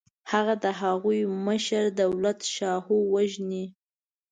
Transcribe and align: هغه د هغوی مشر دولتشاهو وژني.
هغه 0.31 0.53
د 0.63 0.65
هغوی 0.81 1.19
مشر 1.47 1.83
دولتشاهو 2.01 2.95
وژني. 3.13 3.65